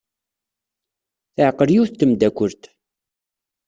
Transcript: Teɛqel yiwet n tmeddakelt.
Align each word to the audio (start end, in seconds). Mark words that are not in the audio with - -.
Teɛqel 1.35 1.69
yiwet 1.73 1.93
n 1.93 1.97
tmeddakelt. 1.99 2.63